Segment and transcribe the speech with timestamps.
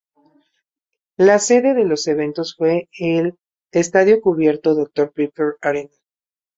[1.17, 3.35] La sede de los eventos fue el
[3.71, 5.93] estadio cubierto Dr Pepper Arena.